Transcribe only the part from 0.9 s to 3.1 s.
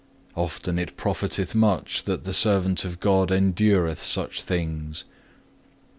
profiteth much, that the servant of